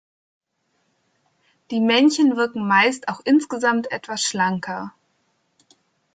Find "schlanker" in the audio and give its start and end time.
4.23-4.95